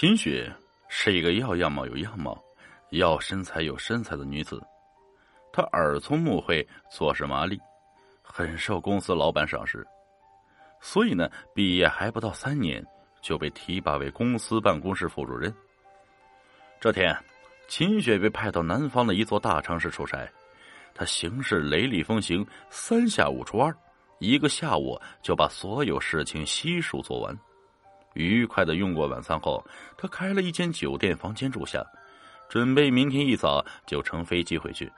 [0.00, 0.48] 秦雪
[0.88, 2.40] 是一个要样貌有样貌，
[2.90, 4.62] 要身材有身材的女子。
[5.52, 7.58] 她耳聪目慧，做事麻利，
[8.22, 9.84] 很受公司老板赏识。
[10.80, 12.80] 所以呢，毕业还不到三年，
[13.20, 15.52] 就被提拔为公司办公室副主任。
[16.80, 17.12] 这天，
[17.66, 20.30] 秦雪被派到南方的一座大城市出差，
[20.94, 23.76] 她行事雷厉风行，三下五除二，
[24.20, 27.36] 一个下午就把所有事情悉数做完。
[28.14, 29.64] 愉快的用过晚餐后，
[29.96, 31.84] 他开了一间酒店房间住下，
[32.48, 34.90] 准备明天一早就乘飞机回去。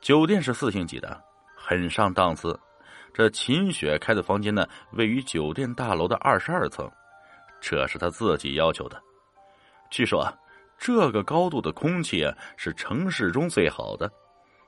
[0.00, 1.22] 酒店是四星级的，
[1.54, 2.58] 很上档次。
[3.12, 6.90] 这秦雪开的房间呢，位于酒店大楼的二十二层，
[7.60, 9.00] 这是他自己要求的。
[9.90, 10.32] 据说啊
[10.78, 14.10] 这个高度的空气啊，是城市中最好的。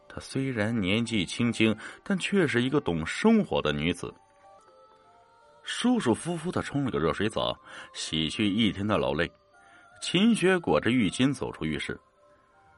[0.09, 4.13] 她虽然年纪轻轻，但却是一个懂生活的女子。
[5.63, 7.59] 舒舒服服的冲了个热水澡，
[7.93, 9.31] 洗去一天的劳累。
[10.01, 11.99] 秦雪裹着浴巾走出浴室。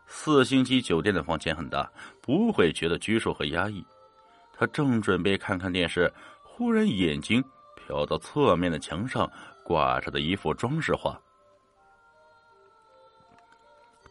[0.06, 3.84] 四星级酒店的房间很大，不会觉得拘束和压抑。
[4.52, 7.42] 他正准备看看电视，忽然眼睛
[7.88, 9.28] 瞟到侧面的墙上
[9.64, 11.18] 挂着的一幅装饰画。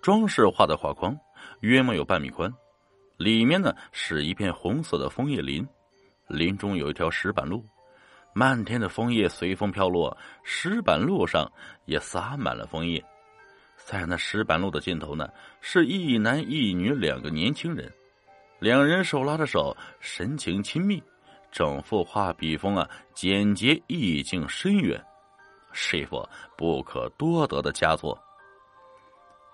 [0.01, 1.15] 装饰画的画框
[1.61, 2.53] 约莫有半米宽，
[3.17, 5.65] 里面呢是一片红色的枫叶林，
[6.27, 7.63] 林中有一条石板路。
[8.33, 11.49] 漫天的枫叶随风飘落，石板路上
[11.85, 13.03] 也洒满了枫叶。
[13.77, 15.29] 在那石板路的尽头呢，
[15.61, 17.91] 是一男一女两个年轻人，
[18.59, 21.01] 两人手拉着手，神情亲密。
[21.51, 24.99] 整幅画笔锋啊，简洁意境深远，
[25.71, 28.17] 是一幅不可多得的佳作。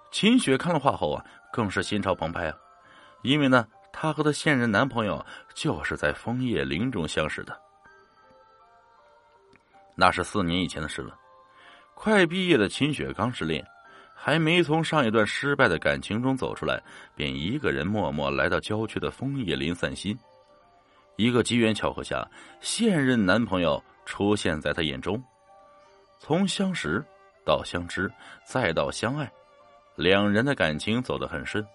[0.09, 2.55] 秦雪看了画后啊，更是心潮澎湃啊，
[3.21, 7.59] 因为呢，她和她现任男朋友就是在枫叶林中相识的。
[9.99, 11.13] 那是四年以前的事了。
[11.93, 13.61] 快毕业的秦雪刚失恋，
[14.15, 16.81] 还没从上一段失败的感情中走出来，
[17.17, 20.17] 便一个人默默来到郊区的枫叶林散心。
[21.17, 22.25] 一个机缘巧合下，
[22.61, 25.21] 现任男朋友出现在她眼中。
[26.17, 27.03] 从相识
[27.45, 28.09] 到相知，
[28.45, 29.29] 再到相爱，
[29.97, 31.65] 两人的感情走得很顺，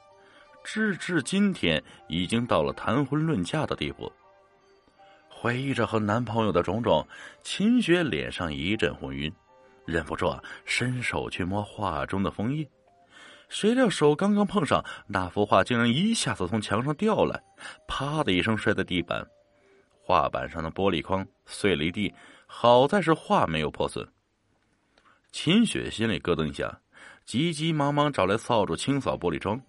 [0.63, 4.11] 直至今天已经到了谈婚论嫁的地步。
[5.45, 7.07] 回忆着和男朋友的种种，
[7.43, 9.31] 秦雪脸上一阵红晕，
[9.85, 10.35] 忍不住
[10.65, 12.67] 伸手去摸画中的枫叶，
[13.51, 17.39] 谁料手刚刚碰上，那幅画竟然一下子从墙上掉来，
[17.87, 19.23] 啪的一声摔在地板，
[20.03, 22.11] 画板上的玻璃框碎了一地，
[22.47, 24.09] 好在是画没有破损。
[25.31, 26.81] 秦雪心里咯噔一下，
[27.27, 29.61] 急急忙忙找来扫帚清扫玻璃窗，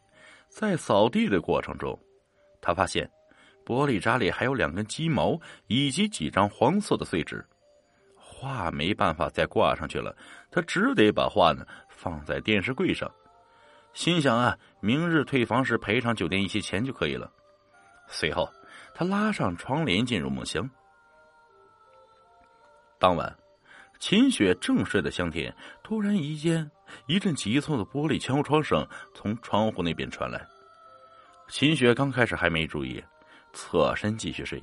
[0.47, 1.99] 在扫地的过程中，
[2.61, 3.11] 她发现。
[3.65, 7.43] 玻璃渣里还有两根鸡毛，以及几张黄色的碎纸，
[8.15, 10.15] 画没办法再挂上去了，
[10.51, 13.11] 他只得把画呢放在电视柜上，
[13.93, 17.31] 心想啊，明日退房时赔偿酒店一些钱就可以了。
[18.07, 18.47] 随后，
[18.93, 20.69] 他拉上窗帘进入梦乡。
[22.99, 23.35] 当晚，
[23.99, 26.69] 秦雪正睡得香甜，突然一间
[27.07, 30.47] 一阵急促的玻璃敲窗声从窗户那边传来。
[31.47, 33.03] 秦雪刚开始还没注意。
[33.55, 34.61] 侧身继续睡，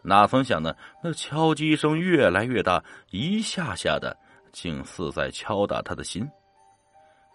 [0.00, 0.74] 哪曾想呢？
[1.02, 4.16] 那敲击声越来越大，一下下的，
[4.52, 6.26] 竟似在敲打他的心。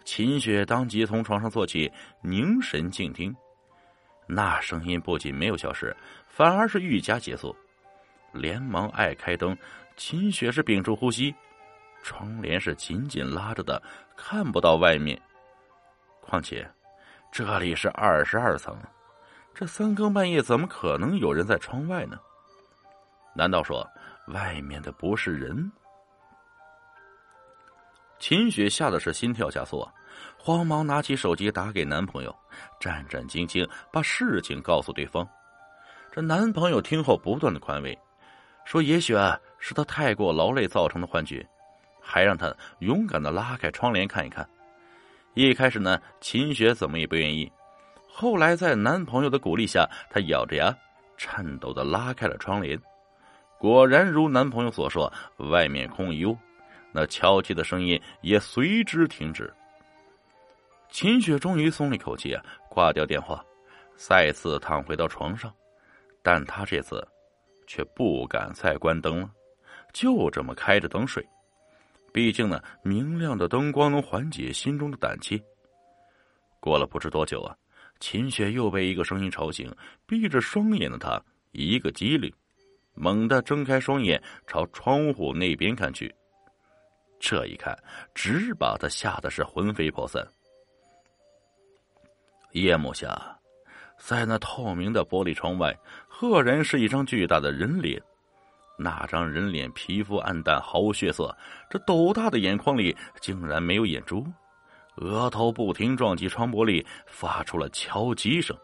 [0.06, 1.91] 秦雪当即从床上坐起，
[2.22, 3.36] 凝神静听。
[4.25, 5.96] 那声音不仅没有消失，
[6.28, 7.56] 反而是愈加急促。
[8.31, 9.56] 连忙爱开灯，
[9.96, 11.35] 秦雪是屏住呼吸，
[12.02, 13.81] 窗帘是紧紧拉着的，
[14.16, 15.22] 看不到外面。
[16.22, 16.68] 况且，
[17.31, 18.75] 这里是二十二层。
[19.56, 22.18] 这三更半夜怎么可能有人在窗外呢？
[23.36, 23.88] 难道说
[24.28, 25.72] 外面的不是人？
[28.19, 29.88] 秦雪吓得是心跳加速，
[30.38, 32.34] 慌忙拿起手机打给男朋友，
[32.80, 35.28] 战战兢兢把事情告诉对方。
[36.12, 37.97] 这男朋友听后不断的宽慰，
[38.66, 41.46] 说也许啊是他太过劳累造成的幻觉，
[42.02, 44.47] 还让他勇敢的拉开窗帘看一看。
[45.34, 47.52] 一开始呢，秦雪怎么也不愿意。
[48.16, 50.72] 后来，在男朋友的鼓励下，她咬着牙，
[51.18, 52.80] 颤抖的拉开了窗帘。
[53.58, 56.38] 果然如男朋友所说，外面空一屋，
[56.92, 59.52] 那敲击的声音也随之停止。
[60.90, 63.44] 秦雪终于松了一口气啊，挂掉电话，
[63.96, 65.52] 再次躺回到床上。
[66.22, 67.06] 但她这次
[67.66, 69.30] 却不敢再关灯了，
[69.92, 71.28] 就这么开着灯睡。
[72.14, 75.42] 毕竟呢，明亮的灯光能缓解心中的胆怯。
[76.60, 77.58] 过了不知多久啊。
[77.99, 79.73] 秦雪又被一个声音吵醒，
[80.05, 82.31] 闭着双眼的她一个机灵，
[82.93, 86.13] 猛地睁开双眼，朝窗户那边看去。
[87.19, 87.78] 这一看，
[88.13, 90.22] 直把他吓得是魂飞魄散。
[92.51, 93.40] 夜幕下，
[93.97, 95.73] 在那透明的玻璃窗外，
[96.09, 98.01] 赫然是一张巨大的人脸。
[98.78, 101.34] 那张人脸皮肤暗淡，毫无血色，
[101.69, 104.25] 这斗大的眼眶里竟然没有眼珠，
[104.95, 108.55] 额头不停撞击窗玻璃，发出了敲击声。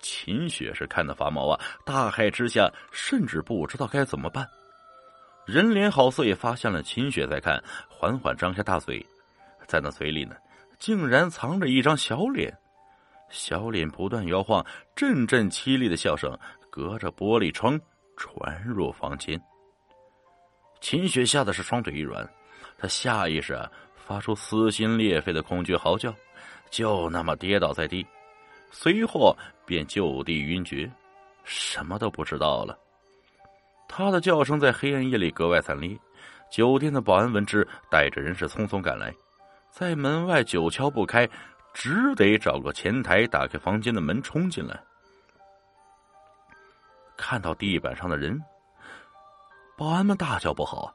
[0.00, 1.60] 秦雪是看得发毛啊！
[1.84, 4.48] 大骇之下，甚至不知道该怎么办。
[5.44, 9.04] 人脸好似也发现了秦雪在看，缓缓张开大嘴，
[9.66, 10.36] 在那嘴里呢，
[10.78, 12.56] 竟然藏着一张小脸。
[13.30, 14.64] 小脸不断摇晃，
[14.94, 16.38] 阵阵凄厉的笑声
[16.70, 17.78] 隔着玻璃窗
[18.16, 19.40] 传入房间。
[20.80, 22.28] 秦雪吓得是双腿一软，
[22.78, 23.58] 她下意识
[24.08, 26.14] 发出撕心裂肺的恐惧嚎叫，
[26.70, 28.06] 就那么跌倒在地。
[28.70, 30.90] 随后便就地晕厥，
[31.44, 32.78] 什么都不知道了。
[33.86, 35.94] 他的叫声在黑暗夜里格外惨烈。
[36.50, 39.12] 酒店的保安闻之，带着人是匆匆赶来，
[39.70, 41.28] 在门外久敲不开，
[41.74, 44.82] 只得找个前台打开房间的门冲进来。
[47.14, 48.42] 看到地板上的人，
[49.76, 50.90] 保安们大叫不好，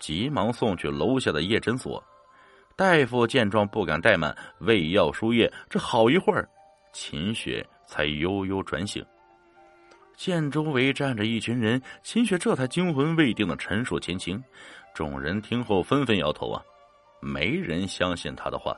[0.00, 2.02] 急忙送去楼下的夜诊所。
[2.80, 6.48] 大夫见状不敢怠慢，喂药输液，这好一会儿。
[6.94, 9.04] 秦雪才悠悠转醒，
[10.16, 14.42] 见周围站着一群人，秦雪这才惊魂未定的陈述前情。
[14.94, 16.62] 众人听后纷纷摇头啊，
[17.20, 18.74] 没人相信他的话。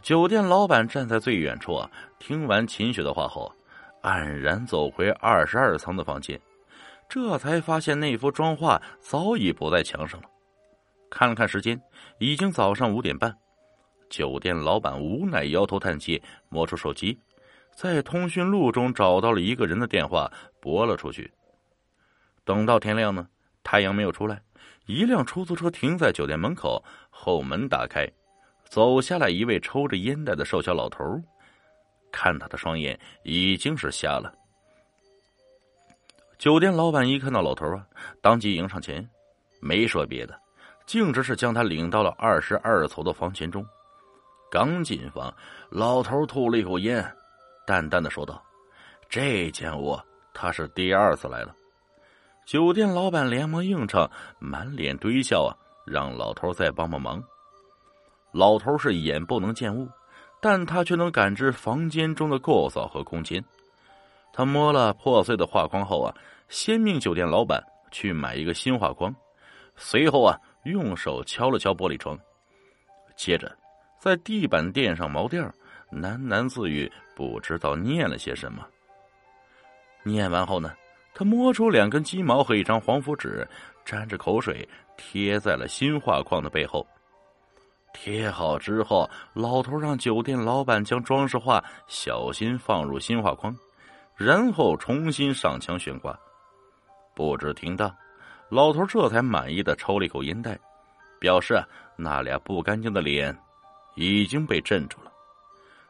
[0.00, 3.54] 酒店老板站在最远处啊，听完秦雪的话后，
[4.00, 6.40] 黯然走回二十二层的房间，
[7.10, 10.29] 这才发现那幅妆画早已不在墙上了。
[11.10, 11.78] 看了看时间，
[12.18, 13.36] 已经早上五点半。
[14.08, 17.18] 酒店老板无奈摇头叹气，摸出手机，
[17.74, 21.30] 在通讯录中找到了一个人的电话，拨了出去。
[22.44, 23.28] 等到天亮呢，
[23.62, 24.40] 太阳没有出来，
[24.86, 28.10] 一辆出租车停在酒店门口，后门打开，
[28.64, 31.04] 走下来一位抽着烟袋的瘦小老头。
[32.10, 34.34] 看他的双眼已经是瞎了。
[36.38, 37.86] 酒店老板一看到老头啊，
[38.20, 39.08] 当即迎上前，
[39.60, 40.36] 没说别的，
[40.90, 43.64] 径直是将他领到了二十二层的房间中。
[44.50, 45.32] 刚进房，
[45.68, 47.00] 老头吐了一口烟，
[47.64, 48.42] 淡淡的说道
[49.08, 49.96] ：“这间屋
[50.34, 51.54] 他是第二次来了。”
[52.44, 54.10] 酒店老板连忙应承，
[54.40, 55.54] 满脸堆笑啊，
[55.86, 57.22] 让老头再帮帮忙。
[58.32, 59.88] 老头是眼不能见物，
[60.40, 63.40] 但他却能感知房间中的构造和空间。
[64.32, 66.12] 他摸了破碎的画框后啊，
[66.48, 69.14] 先命酒店老板去买一个新画框，
[69.76, 72.18] 随后啊，用手敲了敲玻璃窗，
[73.16, 73.54] 接着。
[73.98, 75.44] 在地板垫上毛垫
[75.92, 78.66] 喃喃自语，不知道念了些什么。
[80.02, 80.74] 念完后呢，
[81.12, 83.46] 他摸出两根鸡毛和一张黄符纸，
[83.84, 84.66] 沾着口水
[84.96, 86.86] 贴在了新画框的背后。
[87.92, 93.54] 贴好之后，老头让酒店老板将装饰画小心放入新画框，
[94.16, 96.18] 然后重新上墙悬挂。
[97.14, 97.94] 不知听到，
[98.50, 100.58] 老头这才满意的抽了一口烟袋，
[101.18, 101.66] 表示啊
[101.96, 103.34] 那俩不干净的脸。
[103.96, 105.12] 已经被镇住了，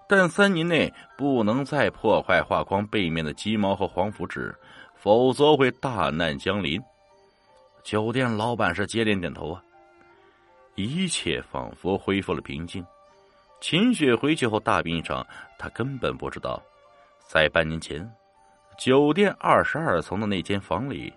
[0.08, 4.52] 但三年内不能再破坏画框背面的鸡毛和黄符纸，
[4.96, 6.80] 否则会大难降临。
[7.84, 9.62] 酒店老板是接连点头啊，
[10.74, 12.84] 一切仿佛恢复了平静。
[13.60, 15.24] 秦雪回去后大病一场，
[15.58, 16.60] 她根本不知道，
[17.28, 18.10] 在半年前，
[18.78, 21.12] 酒店二十二层的那间房里，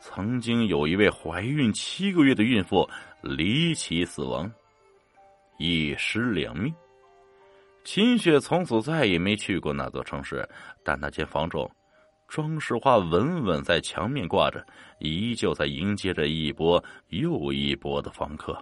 [0.00, 2.88] 曾经有一位怀孕七个月的孕妇
[3.22, 4.50] 离奇死亡。
[5.58, 6.72] 一尸两命，
[7.82, 10.48] 秦雪从此再也没去过那座城市，
[10.84, 11.68] 但那间房中，
[12.28, 14.64] 装饰画稳稳在墙面挂着，
[15.00, 18.56] 依旧在迎接着一波又一波的房客。